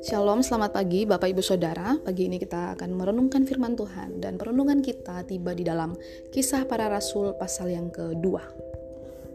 Shalom, 0.00 0.40
selamat 0.40 0.72
pagi 0.72 1.04
Bapak 1.04 1.28
Ibu 1.28 1.44
Saudara. 1.44 2.00
Pagi 2.00 2.32
ini 2.32 2.40
kita 2.40 2.72
akan 2.72 2.96
merenungkan 2.96 3.44
firman 3.44 3.76
Tuhan 3.76 4.24
dan 4.24 4.40
perenungan 4.40 4.80
kita 4.80 5.28
tiba 5.28 5.52
di 5.52 5.68
dalam 5.68 5.92
Kisah 6.32 6.64
Para 6.64 6.88
Rasul 6.88 7.36
pasal 7.36 7.76
yang 7.76 7.92
kedua. 7.92 8.40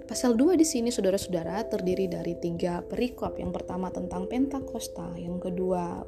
Pasal 0.10 0.34
2 0.34 0.58
di 0.58 0.66
sini 0.66 0.90
saudara-saudara 0.90 1.62
terdiri 1.70 2.10
dari 2.10 2.34
tiga 2.42 2.82
perikop. 2.82 3.38
Yang 3.38 3.62
pertama 3.62 3.94
tentang 3.94 4.26
Pentakosta, 4.26 5.14
yang 5.22 5.38
kedua 5.38 6.02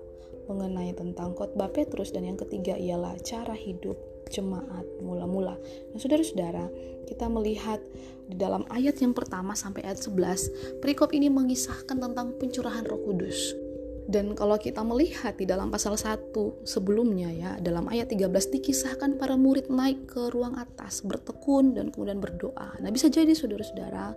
mengenai 0.49 0.97
tentang 0.97 1.37
khotbah 1.37 1.69
Petrus 1.69 2.09
dan 2.09 2.25
yang 2.25 2.41
ketiga 2.41 2.73
ialah 2.73 3.13
cara 3.21 3.53
hidup 3.53 4.12
jemaat 4.31 4.85
mula-mula. 5.01 5.59
Nah, 5.91 5.99
saudara-saudara, 5.99 6.69
kita 7.09 7.27
melihat 7.27 7.79
di 8.27 8.39
dalam 8.39 8.63
ayat 8.71 8.99
yang 9.03 9.11
pertama 9.11 9.55
sampai 9.57 9.83
ayat 9.83 9.99
11, 9.99 10.79
perikop 10.79 11.11
ini 11.11 11.27
mengisahkan 11.27 11.99
tentang 11.99 12.35
pencurahan 12.39 12.87
Roh 12.87 13.01
Kudus. 13.03 13.55
Dan 14.03 14.35
kalau 14.35 14.59
kita 14.59 14.83
melihat 14.83 15.39
di 15.39 15.47
dalam 15.47 15.71
pasal 15.71 15.95
1 15.95 16.35
sebelumnya 16.67 17.31
ya, 17.31 17.51
dalam 17.63 17.87
ayat 17.87 18.11
13 18.11 18.51
dikisahkan 18.51 19.15
para 19.15 19.39
murid 19.39 19.71
naik 19.71 20.11
ke 20.11 20.27
ruang 20.27 20.59
atas, 20.59 20.99
bertekun 21.07 21.71
dan 21.71 21.87
kemudian 21.87 22.19
berdoa. 22.19 22.75
Nah, 22.83 22.91
bisa 22.91 23.07
jadi 23.07 23.31
saudara-saudara, 23.31 24.11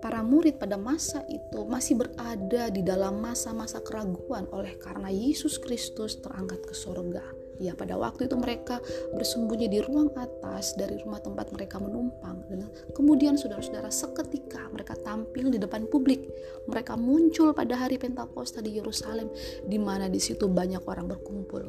para 0.00 0.24
murid 0.24 0.56
pada 0.56 0.80
masa 0.80 1.20
itu 1.28 1.68
masih 1.68 2.00
berada 2.00 2.72
di 2.72 2.80
dalam 2.80 3.20
masa-masa 3.20 3.84
keraguan 3.84 4.48
oleh 4.48 4.80
karena 4.80 5.12
Yesus 5.12 5.60
Kristus 5.60 6.16
terangkat 6.24 6.64
ke 6.64 6.72
sorga. 6.72 7.22
Ya, 7.60 7.76
pada 7.76 8.00
waktu 8.00 8.24
itu 8.24 8.40
mereka 8.40 8.80
bersembunyi 9.12 9.68
di 9.68 9.78
ruang 9.84 10.08
atas 10.16 10.72
dari 10.80 10.96
rumah 11.04 11.20
tempat 11.20 11.52
mereka 11.52 11.76
menumpang. 11.76 12.40
Dan 12.48 12.72
kemudian 12.96 13.36
saudara-saudara 13.36 13.92
seketika 13.92 14.64
mereka 14.72 14.96
tampil 14.96 15.52
di 15.52 15.60
depan 15.60 15.84
publik. 15.84 16.24
Mereka 16.64 16.96
muncul 16.96 17.52
pada 17.52 17.76
hari 17.76 18.00
Pentakosta 18.00 18.64
di 18.64 18.80
Yerusalem, 18.80 19.28
di 19.68 19.76
mana 19.76 20.08
di 20.08 20.18
situ 20.18 20.48
banyak 20.48 20.80
orang 20.88 21.12
berkumpul. 21.12 21.68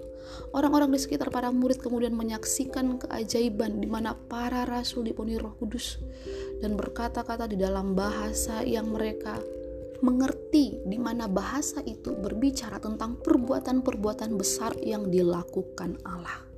Orang-orang 0.56 0.96
di 0.96 1.00
sekitar 1.04 1.28
para 1.28 1.52
murid 1.52 1.84
kemudian 1.84 2.16
menyaksikan 2.16 2.96
keajaiban 3.04 3.84
di 3.84 3.88
mana 3.92 4.16
para 4.16 4.64
rasul 4.64 5.04
dipenuhi 5.04 5.36
Roh 5.36 5.60
Kudus 5.60 6.00
dan 6.62 6.78
berkata-kata 6.78 7.50
di 7.50 7.58
dalam 7.58 7.98
bahasa 7.98 8.62
yang 8.62 8.94
mereka 8.94 9.42
mengerti 10.02 10.82
di 10.86 10.98
mana 10.98 11.30
bahasa 11.30 11.82
itu 11.86 12.14
berbicara 12.18 12.82
tentang 12.82 13.22
perbuatan-perbuatan 13.22 14.36
besar 14.36 14.74
yang 14.82 15.08
dilakukan 15.10 16.02
Allah. 16.04 16.52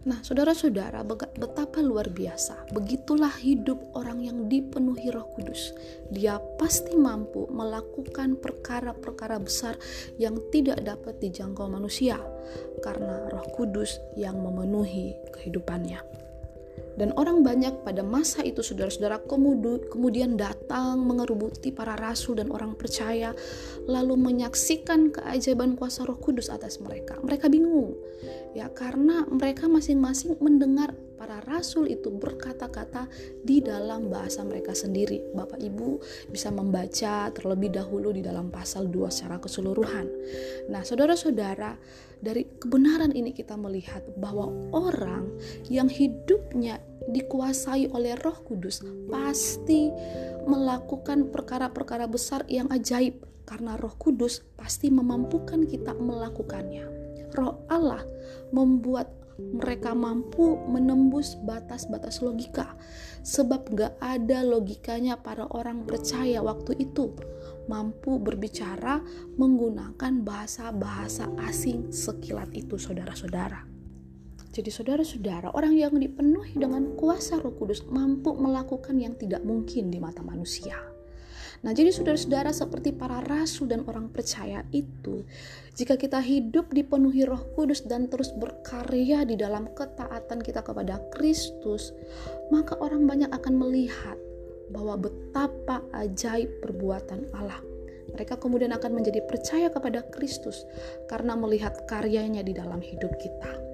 Nah, 0.00 0.16
saudara-saudara, 0.24 1.04
betapa 1.36 1.84
luar 1.84 2.08
biasa. 2.08 2.72
Begitulah 2.72 3.36
hidup 3.36 3.76
orang 3.92 4.24
yang 4.24 4.48
dipenuhi 4.48 5.12
Roh 5.12 5.28
Kudus. 5.36 5.76
Dia 6.08 6.40
pasti 6.56 6.96
mampu 6.96 7.44
melakukan 7.52 8.40
perkara-perkara 8.40 9.36
besar 9.36 9.76
yang 10.16 10.40
tidak 10.48 10.80
dapat 10.80 11.20
dijangkau 11.20 11.68
manusia, 11.68 12.16
karena 12.80 13.28
Roh 13.28 13.44
Kudus 13.52 14.00
yang 14.16 14.40
memenuhi 14.40 15.20
kehidupannya. 15.36 16.00
Dan 17.00 17.16
orang 17.16 17.40
banyak 17.40 17.80
pada 17.80 18.04
masa 18.04 18.44
itu 18.44 18.60
saudara-saudara 18.60 19.24
kemudian 19.88 20.36
datang 20.36 21.00
mengerubuti 21.00 21.72
para 21.72 21.96
rasul 21.96 22.36
dan 22.36 22.52
orang 22.52 22.76
percaya 22.76 23.32
lalu 23.88 24.20
menyaksikan 24.20 25.08
keajaiban 25.08 25.80
kuasa 25.80 26.04
Roh 26.04 26.20
Kudus 26.20 26.52
atas 26.52 26.76
mereka. 26.76 27.16
Mereka 27.24 27.48
bingung 27.48 27.96
ya 28.52 28.68
karena 28.68 29.24
mereka 29.32 29.64
masing-masing 29.64 30.36
mendengar 30.44 30.92
para 31.20 31.36
rasul 31.44 31.84
itu 31.84 32.08
berkata-kata 32.08 33.04
di 33.44 33.60
dalam 33.60 34.08
bahasa 34.08 34.40
mereka 34.40 34.72
sendiri. 34.72 35.20
Bapak 35.36 35.60
Ibu 35.60 36.00
bisa 36.32 36.48
membaca 36.48 37.28
terlebih 37.28 37.76
dahulu 37.76 38.08
di 38.16 38.24
dalam 38.24 38.48
pasal 38.48 38.88
2 38.88 39.12
secara 39.12 39.36
keseluruhan. 39.36 40.08
Nah, 40.72 40.80
saudara-saudara, 40.80 41.76
dari 42.24 42.48
kebenaran 42.56 43.12
ini 43.12 43.36
kita 43.36 43.52
melihat 43.60 44.00
bahwa 44.16 44.48
orang 44.72 45.28
yang 45.68 45.92
hidupnya 45.92 46.80
dikuasai 47.12 47.92
oleh 47.92 48.16
Roh 48.16 48.40
Kudus 48.40 48.80
pasti 49.12 49.92
melakukan 50.48 51.28
perkara-perkara 51.28 52.08
besar 52.08 52.48
yang 52.48 52.72
ajaib 52.72 53.20
karena 53.44 53.76
Roh 53.76 53.92
Kudus 54.00 54.40
pasti 54.56 54.88
memampukan 54.88 55.68
kita 55.68 55.92
melakukannya. 55.92 56.88
Roh 57.36 57.60
Allah 57.68 58.08
membuat 58.56 59.19
mereka 59.54 59.96
mampu 59.96 60.58
menembus 60.68 61.38
batas-batas 61.44 62.20
logika. 62.20 62.76
Sebab 63.20 63.72
gak 63.76 63.94
ada 64.00 64.44
logikanya 64.44 65.20
para 65.20 65.48
orang 65.52 65.84
percaya 65.84 66.40
waktu 66.40 66.76
itu. 66.80 67.12
Mampu 67.68 68.18
berbicara 68.18 68.98
menggunakan 69.38 70.12
bahasa-bahasa 70.26 71.30
asing 71.46 71.94
sekilat 71.94 72.50
itu 72.56 72.80
saudara-saudara. 72.80 73.68
Jadi 74.50 74.70
saudara-saudara 74.74 75.54
orang 75.54 75.78
yang 75.78 75.94
dipenuhi 75.94 76.58
dengan 76.58 76.98
kuasa 76.98 77.38
roh 77.38 77.54
kudus 77.54 77.86
mampu 77.86 78.34
melakukan 78.34 78.98
yang 78.98 79.14
tidak 79.14 79.46
mungkin 79.46 79.94
di 79.94 80.02
mata 80.02 80.26
manusia 80.26 80.89
Nah, 81.60 81.76
jadi 81.76 81.92
saudara-saudara 81.92 82.56
seperti 82.56 82.96
para 82.96 83.20
rasul 83.20 83.68
dan 83.68 83.84
orang 83.84 84.08
percaya 84.08 84.64
itu, 84.72 85.28
jika 85.76 86.00
kita 86.00 86.16
hidup 86.16 86.72
dipenuhi 86.72 87.28
Roh 87.28 87.52
Kudus 87.52 87.84
dan 87.84 88.08
terus 88.08 88.32
berkarya 88.32 89.28
di 89.28 89.36
dalam 89.36 89.68
ketaatan 89.76 90.40
kita 90.40 90.64
kepada 90.64 90.96
Kristus, 91.12 91.92
maka 92.48 92.80
orang 92.80 93.04
banyak 93.04 93.28
akan 93.28 93.60
melihat 93.60 94.16
bahwa 94.72 94.96
betapa 94.96 95.84
ajaib 95.92 96.48
perbuatan 96.64 97.28
Allah. 97.36 97.60
Mereka 98.16 98.40
kemudian 98.40 98.72
akan 98.74 98.96
menjadi 98.96 99.20
percaya 99.28 99.68
kepada 99.68 100.00
Kristus 100.08 100.64
karena 101.12 101.36
melihat 101.36 101.84
karyanya 101.84 102.40
di 102.40 102.56
dalam 102.56 102.80
hidup 102.80 103.12
kita. 103.20 103.69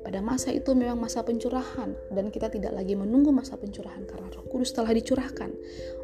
Pada 0.00 0.24
masa 0.24 0.48
itu 0.48 0.72
memang 0.72 0.96
masa 0.96 1.20
pencurahan 1.20 1.92
dan 2.08 2.32
kita 2.32 2.48
tidak 2.48 2.72
lagi 2.72 2.96
menunggu 2.96 3.28
masa 3.36 3.60
pencurahan 3.60 4.08
karena 4.08 4.32
Roh 4.32 4.48
Kudus 4.48 4.72
telah 4.72 4.96
dicurahkan. 4.96 5.52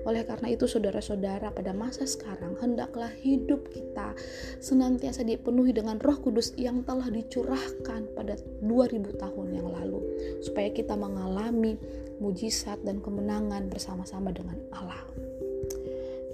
Oleh 0.05 0.23
karena 0.29 0.53
itu 0.53 0.69
saudara-saudara 0.69 1.49
pada 1.57 1.73
masa 1.73 2.05
sekarang 2.05 2.61
hendaklah 2.61 3.09
hidup 3.25 3.73
kita 3.73 4.13
senantiasa 4.61 5.25
dipenuhi 5.25 5.73
dengan 5.73 5.97
Roh 5.97 6.21
Kudus 6.21 6.53
yang 6.61 6.85
telah 6.85 7.09
dicurahkan 7.09 8.13
pada 8.13 8.37
2000 8.61 9.17
tahun 9.17 9.49
yang 9.57 9.69
lalu 9.73 10.05
supaya 10.45 10.69
kita 10.69 10.93
mengalami 10.93 11.81
mujizat 12.21 12.77
dan 12.85 13.01
kemenangan 13.01 13.73
bersama-sama 13.73 14.29
dengan 14.29 14.61
Allah. 14.77 15.09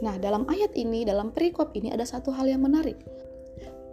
Nah, 0.02 0.18
dalam 0.18 0.50
ayat 0.50 0.74
ini, 0.74 1.06
dalam 1.06 1.30
perikop 1.30 1.78
ini 1.78 1.94
ada 1.94 2.02
satu 2.02 2.34
hal 2.34 2.50
yang 2.50 2.66
menarik, 2.66 2.98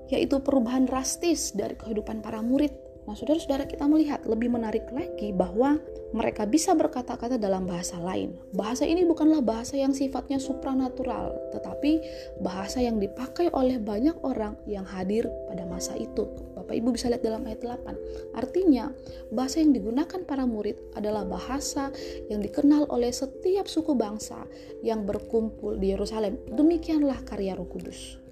yaitu 0.10 0.42
perubahan 0.42 0.90
drastis 0.90 1.54
dari 1.54 1.78
kehidupan 1.78 2.26
para 2.26 2.42
murid 2.42 2.89
Nah, 3.10 3.18
saudara-saudara 3.18 3.66
kita 3.66 3.90
melihat 3.90 4.22
lebih 4.30 4.54
menarik 4.54 4.86
lagi 4.94 5.34
bahwa 5.34 5.82
mereka 6.14 6.46
bisa 6.46 6.78
berkata-kata 6.78 7.42
dalam 7.42 7.66
bahasa 7.66 7.98
lain. 7.98 8.38
Bahasa 8.54 8.86
ini 8.86 9.02
bukanlah 9.02 9.42
bahasa 9.42 9.82
yang 9.82 9.98
sifatnya 9.98 10.38
supranatural, 10.38 11.34
tetapi 11.50 12.06
bahasa 12.38 12.86
yang 12.86 13.02
dipakai 13.02 13.50
oleh 13.50 13.82
banyak 13.82 14.14
orang 14.22 14.54
yang 14.70 14.86
hadir 14.86 15.26
pada 15.50 15.66
masa 15.66 15.98
itu. 15.98 16.30
Bapak 16.54 16.78
Ibu 16.78 16.94
bisa 16.94 17.10
lihat 17.10 17.26
dalam 17.26 17.50
ayat 17.50 17.66
8. 17.66 18.38
Artinya, 18.38 18.94
bahasa 19.34 19.58
yang 19.58 19.74
digunakan 19.74 20.22
para 20.22 20.46
murid 20.46 20.78
adalah 20.94 21.26
bahasa 21.26 21.90
yang 22.30 22.46
dikenal 22.46 22.86
oleh 22.94 23.10
setiap 23.10 23.66
suku 23.66 23.98
bangsa 23.98 24.46
yang 24.86 25.10
berkumpul 25.10 25.82
di 25.82 25.98
Yerusalem. 25.98 26.38
Demikianlah 26.46 27.26
karya 27.26 27.58
Roh 27.58 27.66
Kudus. 27.66 28.29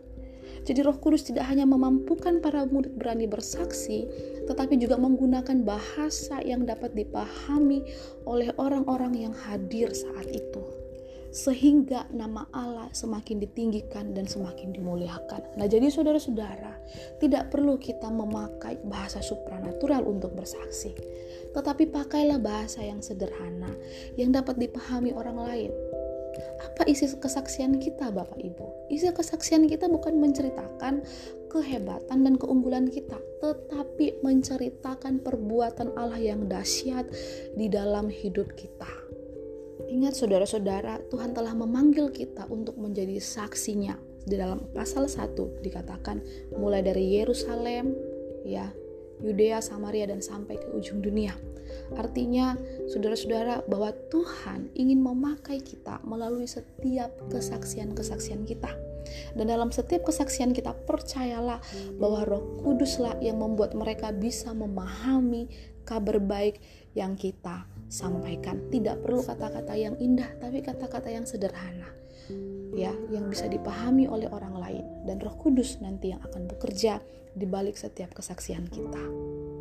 Jadi 0.67 0.83
Roh 0.83 0.99
Kudus 0.99 1.23
tidak 1.23 1.47
hanya 1.47 1.63
memampukan 1.63 2.43
para 2.43 2.67
murid 2.67 2.99
berani 2.99 3.23
bersaksi, 3.23 4.03
tetapi 4.51 4.75
juga 4.75 4.99
menggunakan 4.99 5.63
bahasa 5.63 6.43
yang 6.43 6.67
dapat 6.67 6.91
dipahami 6.91 7.87
oleh 8.27 8.51
orang-orang 8.59 9.15
yang 9.15 9.33
hadir 9.47 9.95
saat 9.95 10.27
itu. 10.27 10.59
Sehingga 11.31 12.11
nama 12.11 12.51
Allah 12.51 12.91
semakin 12.91 13.39
ditinggikan 13.39 14.11
dan 14.11 14.27
semakin 14.27 14.75
dimuliakan. 14.75 15.55
Nah, 15.55 15.71
jadi 15.71 15.87
saudara-saudara, 15.87 16.75
tidak 17.23 17.47
perlu 17.47 17.79
kita 17.79 18.11
memakai 18.11 18.75
bahasa 18.83 19.23
supranatural 19.23 20.03
untuk 20.03 20.35
bersaksi, 20.35 20.91
tetapi 21.55 21.87
pakailah 21.87 22.43
bahasa 22.43 22.83
yang 22.83 22.99
sederhana 22.99 23.71
yang 24.19 24.35
dapat 24.35 24.59
dipahami 24.59 25.15
orang 25.15 25.39
lain 25.39 25.71
apa 26.61 26.85
isi 26.85 27.09
kesaksian 27.09 27.81
kita 27.81 28.13
Bapak 28.13 28.37
Ibu? 28.37 28.89
Isi 28.93 29.09
kesaksian 29.09 29.65
kita 29.65 29.89
bukan 29.89 30.17
menceritakan 30.21 31.03
kehebatan 31.49 32.17
dan 32.23 32.33
keunggulan 32.35 32.91
kita, 32.91 33.17
tetapi 33.39 34.21
menceritakan 34.21 35.23
perbuatan 35.23 35.95
Allah 35.95 36.19
yang 36.19 36.45
dahsyat 36.45 37.07
di 37.55 37.67
dalam 37.71 38.11
hidup 38.11 38.53
kita. 38.53 38.89
Ingat 39.87 40.19
saudara-saudara, 40.19 40.99
Tuhan 41.07 41.31
telah 41.31 41.55
memanggil 41.55 42.11
kita 42.11 42.45
untuk 42.51 42.75
menjadi 42.75 43.17
saksinya. 43.23 43.95
Di 44.27 44.35
dalam 44.35 44.67
pasal 44.75 45.07
1 45.07 45.63
dikatakan 45.63 46.19
mulai 46.59 46.83
dari 46.83 47.15
Yerusalem, 47.15 47.95
ya, 48.43 48.67
Yudea, 49.21 49.61
Samaria, 49.63 50.05
dan 50.09 50.21
sampai 50.21 50.57
ke 50.61 50.67
ujung 50.73 51.01
dunia. 51.01 51.33
Artinya, 51.95 52.55
saudara-saudara, 52.91 53.63
bahwa 53.67 53.91
Tuhan 54.11 54.71
ingin 54.75 54.99
memakai 55.03 55.63
kita 55.63 55.99
melalui 56.03 56.47
setiap 56.47 57.11
kesaksian-kesaksian 57.31 58.43
kita. 58.43 58.71
Dan 59.35 59.47
dalam 59.47 59.71
setiap 59.71 60.03
kesaksian 60.03 60.51
kita 60.51 60.75
percayalah 60.83 61.63
bahwa 61.95 62.27
Roh 62.27 62.59
Kuduslah 62.59 63.15
yang 63.23 63.39
membuat 63.39 63.71
mereka 63.71 64.11
bisa 64.11 64.51
memahami 64.51 65.47
kabar 65.87 66.19
baik 66.19 66.59
yang 66.91 67.15
kita 67.15 67.63
sampaikan. 67.87 68.67
Tidak 68.67 68.99
perlu 68.99 69.23
kata-kata 69.23 69.73
yang 69.79 69.95
indah, 69.95 70.27
tapi 70.43 70.59
kata-kata 70.59 71.07
yang 71.07 71.23
sederhana. 71.23 71.87
Ya, 72.77 72.93
yang 73.09 73.31
bisa 73.31 73.47
dipahami 73.49 74.05
oleh 74.05 74.27
orang 74.29 74.55
lain 74.59 74.85
dan 75.07 75.17
Roh 75.23 75.33
Kudus 75.39 75.79
nanti 75.79 76.13
yang 76.13 76.21
akan 76.21 76.45
bekerja 76.45 76.99
di 77.37 77.45
balik 77.45 77.77
setiap 77.77 78.13
kesaksian 78.17 78.65
kita. 78.69 79.01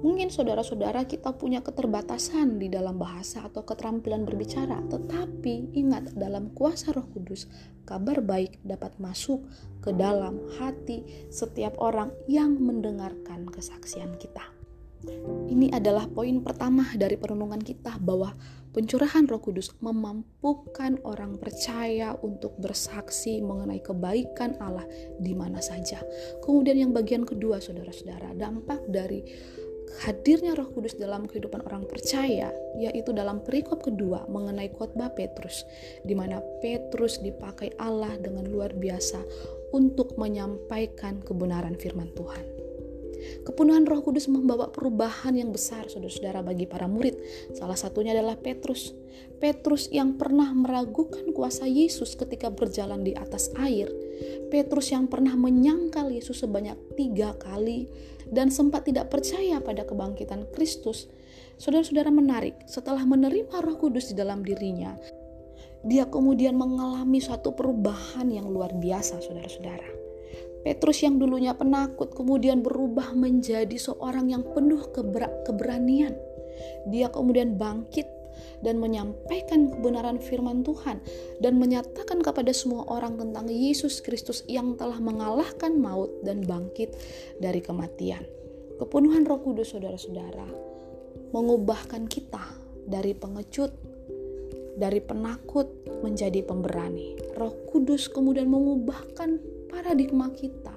Mungkin 0.04 0.28
saudara-saudara 0.28 1.08
kita 1.08 1.32
punya 1.36 1.64
keterbatasan 1.64 2.60
di 2.60 2.68
dalam 2.68 3.00
bahasa 3.00 3.48
atau 3.48 3.64
keterampilan 3.64 4.28
berbicara, 4.28 4.84
tetapi 4.92 5.72
ingat 5.76 6.12
dalam 6.16 6.52
kuasa 6.52 6.92
Roh 6.92 7.08
Kudus, 7.10 7.48
kabar 7.88 8.20
baik 8.20 8.60
dapat 8.64 8.96
masuk 9.00 9.44
ke 9.80 9.92
dalam 9.96 10.40
hati 10.60 11.28
setiap 11.32 11.76
orang 11.80 12.12
yang 12.28 12.56
mendengarkan 12.60 13.48
kesaksian 13.48 14.16
kita. 14.20 14.55
Ini 15.46 15.72
adalah 15.72 16.08
poin 16.10 16.42
pertama 16.42 16.88
dari 16.96 17.14
perenungan 17.14 17.60
kita 17.62 18.00
bahwa 18.02 18.34
pencurahan 18.76 19.24
Roh 19.24 19.40
Kudus 19.40 19.72
memampukan 19.80 21.00
orang 21.06 21.40
percaya 21.40 22.12
untuk 22.20 22.58
bersaksi 22.60 23.40
mengenai 23.40 23.80
kebaikan 23.80 24.58
Allah 24.60 24.84
di 25.16 25.32
mana 25.32 25.64
saja. 25.64 26.02
Kemudian 26.44 26.76
yang 26.88 26.92
bagian 26.92 27.24
kedua 27.24 27.62
Saudara-saudara, 27.62 28.36
dampak 28.36 28.84
dari 28.90 29.24
hadirnya 30.04 30.52
Roh 30.52 30.68
Kudus 30.74 30.98
dalam 31.00 31.24
kehidupan 31.24 31.64
orang 31.64 31.88
percaya, 31.88 32.52
yaitu 32.76 33.16
dalam 33.16 33.40
perikop 33.40 33.80
kedua 33.80 34.28
mengenai 34.28 34.68
khotbah 34.74 35.14
Petrus, 35.16 35.64
di 36.04 36.12
mana 36.12 36.42
Petrus 36.60 37.22
dipakai 37.22 37.72
Allah 37.80 38.12
dengan 38.20 38.44
luar 38.44 38.76
biasa 38.76 39.22
untuk 39.72 40.20
menyampaikan 40.20 41.24
kebenaran 41.24 41.78
firman 41.80 42.12
Tuhan. 42.12 42.55
Kepenuhan 43.46 43.86
Roh 43.86 44.02
Kudus 44.02 44.26
membawa 44.26 44.70
perubahan 44.70 45.34
yang 45.36 45.54
besar, 45.54 45.86
saudara-saudara, 45.86 46.42
bagi 46.42 46.66
para 46.66 46.90
murid. 46.90 47.16
Salah 47.54 47.78
satunya 47.78 48.16
adalah 48.16 48.34
Petrus. 48.38 48.92
Petrus 49.36 49.88
yang 49.92 50.16
pernah 50.16 50.50
meragukan 50.52 51.30
kuasa 51.32 51.68
Yesus 51.68 52.16
ketika 52.16 52.48
berjalan 52.50 53.04
di 53.04 53.12
atas 53.12 53.52
air. 53.60 53.88
Petrus 54.48 54.90
yang 54.90 55.06
pernah 55.06 55.36
menyangkal 55.36 56.08
Yesus 56.08 56.40
sebanyak 56.40 56.76
tiga 56.96 57.36
kali 57.36 57.86
dan 58.30 58.50
sempat 58.50 58.88
tidak 58.88 59.12
percaya 59.12 59.62
pada 59.62 59.86
kebangkitan 59.86 60.50
Kristus, 60.50 61.06
saudara-saudara 61.56 62.10
menarik 62.10 62.58
setelah 62.66 63.02
menerima 63.06 63.54
Roh 63.62 63.76
Kudus 63.78 64.10
di 64.10 64.14
dalam 64.18 64.42
dirinya, 64.42 64.98
dia 65.86 66.08
kemudian 66.10 66.58
mengalami 66.58 67.22
suatu 67.22 67.54
perubahan 67.54 68.26
yang 68.26 68.50
luar 68.50 68.74
biasa, 68.74 69.22
saudara-saudara. 69.22 70.05
Petrus 70.66 71.06
yang 71.06 71.22
dulunya 71.22 71.54
penakut 71.54 72.10
kemudian 72.10 72.58
berubah 72.58 73.14
menjadi 73.14 73.78
seorang 73.78 74.34
yang 74.34 74.42
penuh 74.42 74.82
keber 74.90 75.46
keberanian. 75.46 76.18
Dia 76.90 77.06
kemudian 77.06 77.54
bangkit 77.54 78.10
dan 78.66 78.82
menyampaikan 78.82 79.70
kebenaran 79.70 80.18
firman 80.18 80.66
Tuhan 80.66 80.98
dan 81.38 81.62
menyatakan 81.62 82.18
kepada 82.18 82.50
semua 82.50 82.82
orang 82.90 83.14
tentang 83.14 83.46
Yesus 83.46 84.02
Kristus 84.02 84.42
yang 84.50 84.74
telah 84.74 84.98
mengalahkan 84.98 85.78
maut 85.78 86.10
dan 86.26 86.42
bangkit 86.42 86.98
dari 87.38 87.62
kematian. 87.62 88.26
Kepenuhan 88.82 89.22
Roh 89.22 89.38
Kudus 89.38 89.70
saudara-saudara 89.70 90.50
mengubahkan 91.30 92.10
kita 92.10 92.42
dari 92.90 93.14
pengecut, 93.14 93.70
dari 94.74 94.98
penakut 94.98 95.70
menjadi 96.02 96.42
pemberani. 96.42 97.14
Roh 97.38 97.54
Kudus 97.70 98.10
kemudian 98.10 98.50
mengubahkan 98.50 99.55
paradigma 99.68 100.30
kita, 100.34 100.74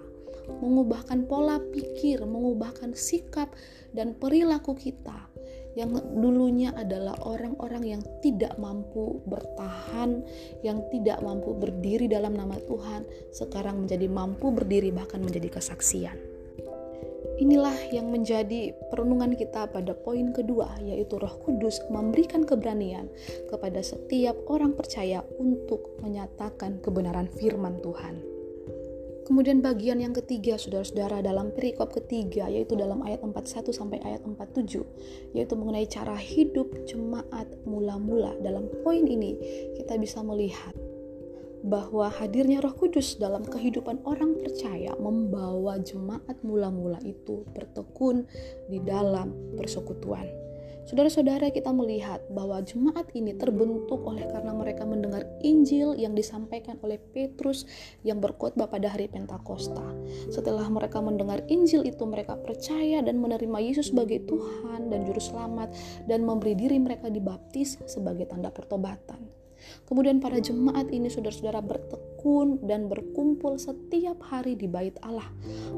mengubahkan 0.62 1.30
pola 1.30 1.62
pikir, 1.62 2.22
mengubahkan 2.26 2.98
sikap 2.98 3.54
dan 3.94 4.18
perilaku 4.18 4.74
kita 4.74 5.30
yang 5.78 5.94
dulunya 6.18 6.74
adalah 6.74 7.14
orang-orang 7.24 7.96
yang 7.98 8.02
tidak 8.26 8.58
mampu 8.58 9.22
bertahan, 9.30 10.26
yang 10.66 10.82
tidak 10.90 11.22
mampu 11.22 11.54
berdiri 11.54 12.10
dalam 12.10 12.34
nama 12.34 12.58
Tuhan, 12.66 13.06
sekarang 13.30 13.86
menjadi 13.86 14.10
mampu 14.10 14.50
berdiri 14.50 14.90
bahkan 14.90 15.22
menjadi 15.22 15.62
kesaksian. 15.62 16.18
Inilah 17.40 17.96
yang 17.96 18.12
menjadi 18.12 18.76
perenungan 18.92 19.32
kita 19.40 19.72
pada 19.72 19.96
poin 19.96 20.36
kedua, 20.36 20.76
yaitu 20.84 21.16
Roh 21.16 21.40
Kudus 21.40 21.80
memberikan 21.88 22.44
keberanian 22.44 23.08
kepada 23.48 23.80
setiap 23.80 24.36
orang 24.52 24.76
percaya 24.76 25.24
untuk 25.40 25.96
menyatakan 26.04 26.84
kebenaran 26.84 27.32
firman 27.32 27.80
Tuhan. 27.80 28.39
Kemudian 29.30 29.62
bagian 29.62 30.02
yang 30.02 30.10
ketiga, 30.18 30.58
saudara-saudara, 30.58 31.22
dalam 31.22 31.54
perikop 31.54 31.94
ketiga, 31.94 32.50
yaitu 32.50 32.74
dalam 32.74 33.06
ayat 33.06 33.22
41 33.22 33.70
sampai 33.70 34.02
ayat 34.02 34.26
47, 34.26 34.82
yaitu 35.38 35.54
mengenai 35.54 35.86
cara 35.86 36.18
hidup 36.18 36.66
jemaat 36.90 37.46
mula-mula. 37.62 38.34
Dalam 38.42 38.66
poin 38.82 39.06
ini, 39.06 39.38
kita 39.78 40.02
bisa 40.02 40.26
melihat 40.26 40.74
bahwa 41.62 42.10
hadirnya 42.10 42.58
Roh 42.58 42.74
Kudus 42.74 43.22
dalam 43.22 43.46
kehidupan 43.46 44.02
orang 44.10 44.34
percaya 44.34 44.98
membawa 44.98 45.78
jemaat 45.78 46.42
mula-mula 46.42 46.98
itu 47.06 47.46
bertekun 47.54 48.26
di 48.66 48.82
dalam 48.82 49.30
persekutuan. 49.62 50.49
Saudara-saudara 50.90 51.54
kita 51.54 51.70
melihat 51.70 52.18
bahwa 52.34 52.66
jemaat 52.66 53.14
ini 53.14 53.38
terbentuk 53.38 54.02
oleh 54.10 54.26
karena 54.26 54.58
mereka 54.58 54.90
mendengar 54.90 55.22
Injil 55.46 55.94
yang 55.94 56.18
disampaikan 56.18 56.82
oleh 56.82 56.98
Petrus 56.98 57.70
yang 58.02 58.18
berkhotbah 58.18 58.66
pada 58.66 58.90
hari 58.90 59.06
Pentakosta. 59.06 59.86
Setelah 60.34 60.66
mereka 60.66 60.98
mendengar 60.98 61.46
Injil 61.46 61.86
itu 61.86 62.02
mereka 62.10 62.42
percaya 62.42 63.06
dan 63.06 63.22
menerima 63.22 63.62
Yesus 63.62 63.94
sebagai 63.94 64.26
Tuhan 64.26 64.90
dan 64.90 65.06
juru 65.06 65.22
selamat 65.22 65.78
dan 66.10 66.26
memberi 66.26 66.58
diri 66.58 66.82
mereka 66.82 67.14
dibaptis 67.14 67.78
sebagai 67.86 68.26
tanda 68.26 68.50
pertobatan. 68.50 69.30
Kemudian 69.86 70.18
para 70.18 70.42
jemaat 70.42 70.90
ini 70.90 71.06
saudara-saudara 71.06 71.62
dan 72.68 72.92
berkumpul 72.92 73.56
setiap 73.56 74.20
hari 74.28 74.60
di 74.60 74.68
bait 74.68 74.96
Allah. 75.00 75.28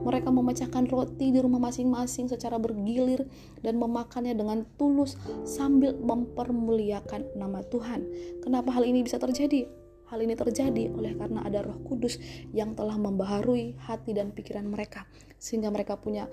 Mereka 0.01 0.33
memecahkan 0.33 0.89
roti 0.89 1.29
di 1.29 1.39
rumah 1.39 1.61
masing-masing 1.61 2.27
secara 2.27 2.57
bergilir 2.57 3.29
dan 3.61 3.77
memakannya 3.77 4.33
dengan 4.33 4.65
tulus 4.81 5.15
sambil 5.45 5.93
mempermuliakan 6.01 7.37
nama 7.37 7.61
Tuhan. 7.69 8.05
Kenapa 8.41 8.73
hal 8.73 8.89
ini 8.89 9.05
bisa 9.05 9.21
terjadi? 9.21 9.69
Hal 10.11 10.19
ini 10.27 10.35
terjadi 10.35 10.91
oleh 10.91 11.15
karena 11.15 11.39
ada 11.39 11.63
Roh 11.63 11.87
Kudus 11.87 12.19
yang 12.51 12.75
telah 12.75 12.99
membaharui 12.99 13.79
hati 13.87 14.11
dan 14.11 14.35
pikiran 14.35 14.67
mereka, 14.67 15.07
sehingga 15.39 15.71
mereka 15.71 15.95
punya 15.95 16.27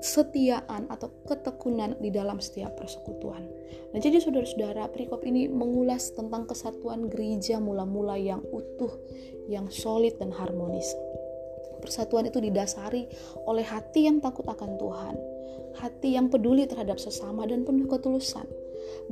kesetiaan 0.00 0.88
atau 0.88 1.12
ketekunan 1.28 2.00
di 2.00 2.08
dalam 2.08 2.40
setiap 2.40 2.72
persekutuan. 2.72 3.44
Nah, 3.92 4.00
jadi 4.00 4.16
saudara-saudara, 4.16 4.88
perikop 4.88 5.28
ini 5.28 5.44
mengulas 5.44 6.16
tentang 6.16 6.48
kesatuan 6.48 7.12
gereja 7.12 7.60
mula-mula 7.60 8.16
yang 8.16 8.40
utuh, 8.48 8.96
yang 9.44 9.68
solid 9.68 10.16
dan 10.16 10.32
harmonis. 10.32 10.88
Persatuan 11.84 12.32
itu 12.32 12.40
didasari 12.40 13.12
oleh 13.44 13.66
hati 13.68 14.08
yang 14.08 14.24
takut 14.24 14.48
akan 14.48 14.80
Tuhan, 14.80 15.14
hati 15.84 16.16
yang 16.16 16.32
peduli 16.32 16.64
terhadap 16.64 16.96
sesama 16.96 17.44
dan 17.44 17.68
penuh 17.68 17.84
ketulusan. 17.92 18.48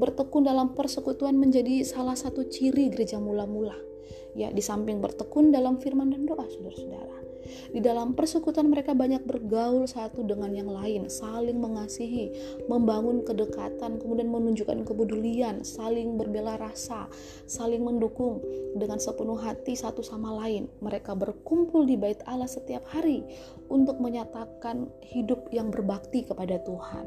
Bertekun 0.00 0.48
dalam 0.48 0.72
persekutuan 0.72 1.36
menjadi 1.36 1.84
salah 1.84 2.16
satu 2.16 2.48
ciri 2.48 2.88
gereja 2.88 3.20
mula-mula 3.20 3.89
ya 4.34 4.48
di 4.50 4.62
samping 4.62 5.02
bertekun 5.02 5.50
dalam 5.50 5.78
firman 5.78 6.10
dan 6.12 6.26
doa 6.26 6.46
saudara-saudara 6.46 7.30
di 7.70 7.80
dalam 7.82 8.14
persekutuan 8.14 8.70
mereka 8.70 8.94
banyak 8.94 9.22
bergaul 9.26 9.86
satu 9.86 10.22
dengan 10.26 10.54
yang 10.54 10.70
lain, 10.70 11.10
saling 11.10 11.58
mengasihi, 11.58 12.32
membangun 12.70 13.22
kedekatan, 13.26 13.98
kemudian 13.98 14.30
menunjukkan 14.30 14.86
kepedulian, 14.86 15.62
saling 15.66 16.18
berbela 16.18 16.58
rasa, 16.58 17.10
saling 17.46 17.82
mendukung 17.82 18.42
dengan 18.78 18.98
sepenuh 19.02 19.38
hati 19.38 19.74
satu 19.74 20.02
sama 20.02 20.34
lain. 20.46 20.70
Mereka 20.82 21.14
berkumpul 21.18 21.86
di 21.86 21.98
bait 21.98 22.20
Allah 22.26 22.50
setiap 22.50 22.86
hari 22.90 23.22
untuk 23.70 23.98
menyatakan 23.98 24.90
hidup 25.02 25.50
yang 25.54 25.70
berbakti 25.70 26.26
kepada 26.26 26.58
Tuhan. 26.62 27.06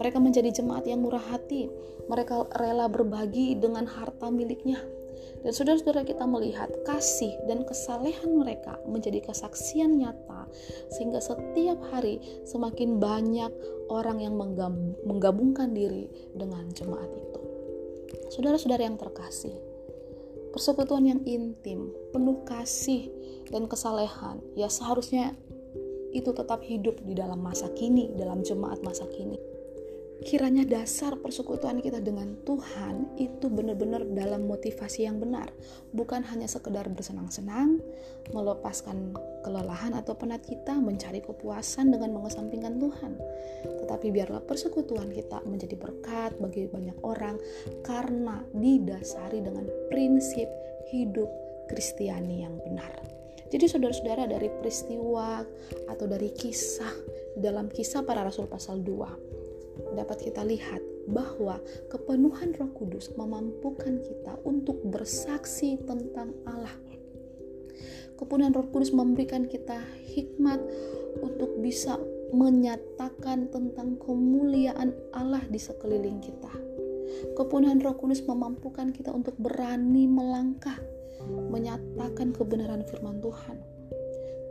Mereka 0.00 0.18
menjadi 0.20 0.48
jemaat 0.48 0.88
yang 0.88 1.04
murah 1.04 1.22
hati. 1.28 1.68
Mereka 2.08 2.56
rela 2.56 2.88
berbagi 2.88 3.60
dengan 3.60 3.84
harta 3.84 4.32
miliknya 4.32 4.80
dan 5.42 5.52
saudara-saudara 5.54 6.02
kita 6.02 6.26
melihat 6.26 6.70
kasih 6.82 7.34
dan 7.46 7.62
kesalehan 7.62 8.34
mereka 8.34 8.74
menjadi 8.84 9.22
kesaksian 9.22 10.02
nyata 10.02 10.50
sehingga 10.90 11.22
setiap 11.22 11.78
hari 11.94 12.18
semakin 12.42 12.98
banyak 12.98 13.52
orang 13.88 14.18
yang 14.18 14.34
menggabungkan 15.06 15.72
diri 15.72 16.10
dengan 16.34 16.66
jemaat 16.74 17.08
itu. 17.14 17.40
Saudara-saudara 18.34 18.84
yang 18.84 18.98
terkasih, 19.00 19.54
persekutuan 20.52 21.06
yang 21.06 21.20
intim, 21.24 21.92
penuh 22.10 22.44
kasih 22.44 23.08
dan 23.48 23.64
kesalehan, 23.70 24.42
ya 24.58 24.68
seharusnya 24.68 25.32
itu 26.12 26.32
tetap 26.32 26.64
hidup 26.64 26.98
di 27.04 27.12
dalam 27.12 27.40
masa 27.40 27.68
kini, 27.76 28.12
dalam 28.16 28.40
jemaat 28.40 28.80
masa 28.80 29.04
kini 29.12 29.36
kiranya 30.26 30.66
dasar 30.66 31.14
persekutuan 31.22 31.78
kita 31.78 32.02
dengan 32.02 32.34
Tuhan 32.42 33.14
itu 33.22 33.46
benar-benar 33.46 34.02
dalam 34.10 34.50
motivasi 34.50 35.06
yang 35.06 35.22
benar, 35.22 35.46
bukan 35.94 36.26
hanya 36.26 36.50
sekedar 36.50 36.90
bersenang-senang, 36.90 37.78
melepaskan 38.34 39.14
kelelahan 39.46 39.94
atau 39.94 40.18
penat 40.18 40.42
kita, 40.42 40.74
mencari 40.74 41.22
kepuasan 41.22 41.94
dengan 41.94 42.18
mengesampingkan 42.18 42.82
Tuhan. 42.82 43.12
Tetapi 43.84 44.06
biarlah 44.10 44.42
persekutuan 44.42 45.14
kita 45.14 45.38
menjadi 45.46 45.78
berkat 45.78 46.34
bagi 46.42 46.66
banyak 46.66 46.98
orang 47.06 47.38
karena 47.86 48.42
didasari 48.50 49.38
dengan 49.38 49.70
prinsip 49.86 50.50
hidup 50.90 51.30
Kristiani 51.68 52.48
yang 52.48 52.56
benar. 52.64 53.04
Jadi 53.48 53.64
saudara-saudara 53.64 54.28
dari 54.28 54.48
peristiwa 54.48 55.40
atau 55.88 56.04
dari 56.04 56.32
kisah 56.32 56.92
dalam 57.36 57.68
kisah 57.72 58.04
para 58.04 58.24
rasul 58.24 58.44
pasal 58.48 58.80
2 58.80 59.37
dapat 59.94 60.30
kita 60.30 60.42
lihat 60.44 60.82
bahwa 61.08 61.58
kepenuhan 61.88 62.52
Roh 62.60 62.70
Kudus 62.76 63.10
memampukan 63.16 64.04
kita 64.04 64.36
untuk 64.44 64.84
bersaksi 64.84 65.80
tentang 65.88 66.36
Allah. 66.44 66.74
Kepenuhan 68.18 68.52
Roh 68.52 68.68
Kudus 68.68 68.92
memberikan 68.92 69.48
kita 69.48 69.78
hikmat 70.12 70.60
untuk 71.22 71.56
bisa 71.62 71.96
menyatakan 72.34 73.48
tentang 73.48 73.96
kemuliaan 74.02 74.92
Allah 75.16 75.40
di 75.48 75.56
sekeliling 75.56 76.20
kita. 76.20 76.52
Kepenuhan 77.38 77.80
Roh 77.80 77.96
Kudus 77.96 78.20
memampukan 78.26 78.92
kita 78.92 79.14
untuk 79.14 79.32
berani 79.40 80.04
melangkah, 80.04 80.76
menyatakan 81.48 82.36
kebenaran 82.36 82.84
firman 82.84 83.24
Tuhan. 83.24 83.56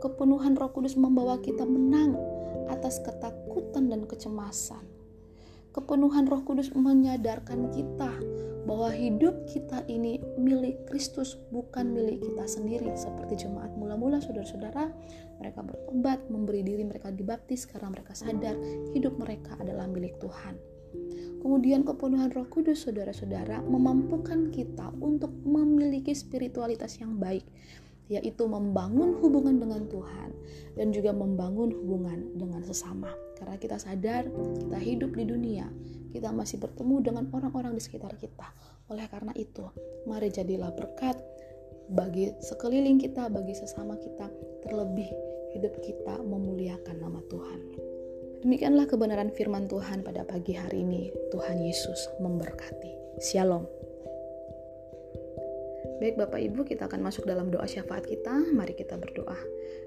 Kepenuhan 0.02 0.58
Roh 0.58 0.74
Kudus 0.74 0.98
membawa 0.98 1.38
kita 1.38 1.62
menang 1.62 2.18
atas 2.66 2.98
ketakutan 3.04 3.88
dan 3.88 4.04
kecemasan 4.04 4.97
kepenuhan 5.78 6.26
Roh 6.26 6.42
Kudus 6.42 6.74
menyadarkan 6.74 7.70
kita 7.70 8.10
bahwa 8.66 8.90
hidup 8.90 9.46
kita 9.46 9.86
ini 9.86 10.18
milik 10.34 10.90
Kristus 10.90 11.38
bukan 11.54 11.94
milik 11.94 12.18
kita 12.18 12.44
sendiri 12.50 12.90
seperti 12.98 13.46
jemaat 13.46 13.70
mula-mula 13.78 14.18
saudara-saudara 14.18 14.90
mereka 15.38 15.62
bertobat 15.62 16.18
memberi 16.26 16.66
diri 16.66 16.82
mereka 16.82 17.14
dibaptis 17.14 17.64
karena 17.64 17.94
mereka 17.94 18.12
sadar 18.12 18.58
hidup 18.90 19.14
mereka 19.22 19.54
adalah 19.62 19.86
milik 19.86 20.18
Tuhan 20.18 20.58
kemudian 21.46 21.86
kepenuhan 21.86 22.34
Roh 22.34 22.50
Kudus 22.50 22.82
saudara-saudara 22.84 23.62
memampukan 23.62 24.50
kita 24.50 24.90
untuk 24.98 25.30
memiliki 25.46 26.10
spiritualitas 26.10 26.98
yang 26.98 27.16
baik 27.22 27.46
yaitu 28.08 28.48
membangun 28.48 29.20
hubungan 29.20 29.62
dengan 29.62 29.86
Tuhan 29.86 30.32
dan 30.74 30.90
juga 30.96 31.12
membangun 31.12 31.68
hubungan 31.76 32.40
dengan 32.40 32.64
sesama. 32.64 33.12
Karena 33.38 33.56
kita 33.56 33.78
sadar 33.78 34.26
kita 34.28 34.78
hidup 34.82 35.14
di 35.14 35.24
dunia, 35.24 35.70
kita 36.10 36.34
masih 36.34 36.58
bertemu 36.58 36.96
dengan 37.00 37.24
orang-orang 37.30 37.78
di 37.78 37.82
sekitar 37.82 38.18
kita. 38.18 38.50
Oleh 38.90 39.06
karena 39.06 39.30
itu, 39.38 39.64
mari 40.10 40.28
jadilah 40.28 40.74
berkat 40.74 41.16
bagi 41.88 42.34
sekeliling 42.42 43.00
kita, 43.00 43.30
bagi 43.32 43.54
sesama 43.56 43.96
kita, 43.96 44.28
terlebih 44.66 45.08
hidup 45.56 45.72
kita 45.80 46.20
memuliakan 46.20 46.96
nama 47.00 47.20
Tuhan. 47.32 47.60
Demikianlah 48.44 48.86
kebenaran 48.86 49.34
firman 49.34 49.66
Tuhan 49.66 50.06
pada 50.06 50.22
pagi 50.22 50.54
hari 50.54 50.86
ini. 50.86 51.10
Tuhan 51.34 51.58
Yesus 51.58 52.06
memberkati. 52.22 53.18
Shalom. 53.18 53.87
Baik 55.78 56.18
Bapak 56.18 56.42
Ibu, 56.42 56.66
kita 56.66 56.90
akan 56.90 57.06
masuk 57.06 57.22
dalam 57.26 57.54
doa 57.54 57.62
syafaat 57.62 58.02
kita. 58.02 58.34
Mari 58.50 58.74
kita 58.74 58.98
berdoa. 58.98 59.38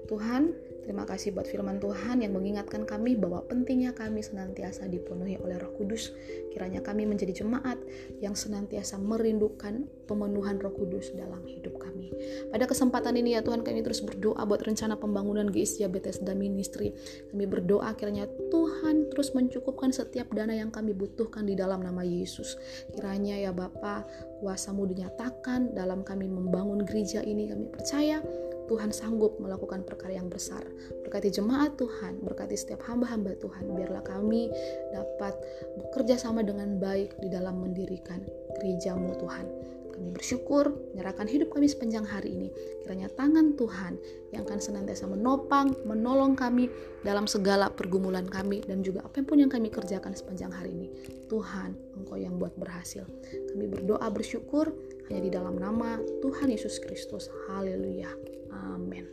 Tuhan, 0.08 0.52
terima 0.84 1.04
kasih 1.08 1.32
buat 1.32 1.44
firman 1.48 1.80
Tuhan 1.80 2.20
yang 2.20 2.36
mengingatkan 2.36 2.84
kami 2.84 3.16
bahwa 3.16 3.44
pentingnya 3.48 3.96
kami 3.96 4.20
senantiasa 4.20 4.88
dipenuhi 4.88 5.40
oleh 5.40 5.56
Roh 5.56 5.72
Kudus. 5.76 6.12
Kiranya 6.52 6.84
kami 6.84 7.08
menjadi 7.08 7.44
jemaat 7.44 7.80
yang 8.20 8.36
senantiasa 8.36 9.00
merindukan 9.00 9.88
pemenuhan 10.04 10.60
Roh 10.60 10.76
Kudus 10.76 11.16
dalam 11.16 11.44
hidup 11.48 11.80
kami. 11.80 12.12
Pada 12.52 12.68
kesempatan 12.68 13.16
ini 13.16 13.36
ya 13.36 13.40
Tuhan, 13.40 13.64
kami 13.64 13.80
terus 13.80 14.04
berdoa 14.04 14.44
buat 14.44 14.60
rencana 14.60 15.00
pembangunan 15.00 15.48
GIS 15.48 15.80
Diabetes 15.80 16.20
dan 16.20 16.36
Ministry. 16.36 16.92
Kami 17.32 17.48
berdoa 17.48 17.96
kiranya 17.96 18.28
Tuhan 18.52 18.91
terus 19.12 19.36
mencukupkan 19.36 19.92
setiap 19.92 20.32
dana 20.32 20.56
yang 20.56 20.72
kami 20.72 20.96
butuhkan 20.96 21.44
di 21.44 21.52
dalam 21.52 21.84
nama 21.84 22.00
Yesus. 22.00 22.56
Kiranya 22.96 23.36
ya 23.36 23.52
Bapa, 23.52 24.08
kuasamu 24.40 24.88
dinyatakan 24.88 25.76
dalam 25.76 26.00
kami 26.00 26.32
membangun 26.32 26.80
gereja 26.88 27.20
ini 27.20 27.52
kami 27.52 27.68
percaya 27.68 28.24
Tuhan 28.72 28.88
sanggup 28.88 29.36
melakukan 29.36 29.84
perkara 29.84 30.16
yang 30.16 30.32
besar. 30.32 30.64
Berkati 31.04 31.28
jemaat 31.28 31.76
Tuhan, 31.76 32.24
berkati 32.24 32.56
setiap 32.56 32.80
hamba-hamba 32.88 33.36
Tuhan. 33.36 33.68
Biarlah 33.68 34.00
kami 34.00 34.48
dapat 34.96 35.36
bekerja 35.76 36.16
sama 36.16 36.40
dengan 36.40 36.80
baik 36.80 37.20
di 37.20 37.28
dalam 37.28 37.60
mendirikan 37.60 38.24
gerejamu 38.56 39.12
Tuhan. 39.20 39.46
Kami 39.92 40.08
bersyukur, 40.10 40.72
menyerahkan 40.92 41.28
hidup 41.28 41.52
kami 41.52 41.68
sepanjang 41.68 42.08
hari 42.08 42.32
ini. 42.32 42.48
Kiranya 42.82 43.12
tangan 43.12 43.54
Tuhan 43.54 44.00
yang 44.32 44.48
akan 44.48 44.58
senantiasa 44.58 45.04
menopang, 45.06 45.76
menolong 45.84 46.32
kami 46.32 46.72
dalam 47.04 47.28
segala 47.28 47.68
pergumulan 47.68 48.24
kami 48.24 48.64
dan 48.64 48.80
juga 48.80 49.04
apa 49.04 49.20
pun 49.22 49.38
yang 49.38 49.52
kami 49.52 49.68
kerjakan 49.68 50.16
sepanjang 50.16 50.50
hari 50.50 50.72
ini. 50.72 50.88
Tuhan, 51.28 51.76
Engkau 52.00 52.16
yang 52.16 52.40
buat 52.40 52.56
berhasil. 52.56 53.04
Kami 53.52 53.68
berdoa 53.68 54.08
bersyukur 54.08 54.72
hanya 55.12 55.20
di 55.20 55.30
dalam 55.30 55.60
nama 55.60 56.00
Tuhan 56.24 56.48
Yesus 56.48 56.80
Kristus. 56.80 57.28
Haleluya. 57.48 58.08
Amin. 58.52 59.08